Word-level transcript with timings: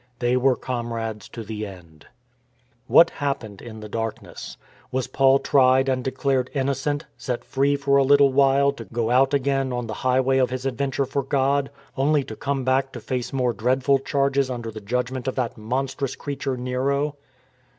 They 0.17 0.35
were 0.35 0.55
comrades 0.55 1.29
to 1.29 1.43
the 1.43 1.63
end. 1.67 2.07
What 2.87 3.11
happened 3.11 3.61
in 3.61 3.81
the 3.81 3.87
darkness? 3.87 4.57
Was 4.91 5.05
Paul 5.05 5.37
tried 5.37 5.87
and 5.87 6.03
declared 6.03 6.49
innocent, 6.55 7.05
set 7.17 7.45
free 7.45 7.75
for 7.75 7.97
a 7.97 8.03
little 8.03 8.33
while 8.33 8.71
to 8.71 8.85
go 8.85 9.11
out 9.11 9.35
again 9.35 9.71
on 9.71 9.85
the 9.85 9.93
highway 10.01 10.39
of 10.39 10.49
his 10.49 10.65
adventure 10.65 11.05
for 11.05 11.21
God; 11.21 11.69
only 11.95 12.23
to 12.23 12.35
come 12.35 12.63
back 12.63 12.91
to 12.93 12.99
face 12.99 13.31
more 13.31 13.53
dreadful 13.53 13.99
charges 13.99 14.49
under 14.49 14.71
the 14.71 14.81
judgment 14.81 15.27
of 15.27 15.35
that 15.35 15.55
monstrous 15.55 16.15
creature, 16.15 16.57
Nero? 16.57 17.15